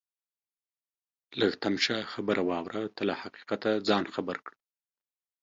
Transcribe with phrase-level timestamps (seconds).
[1.39, 4.57] لږ تم شه خبره واوره ته له حقیقته ځان خبر کړه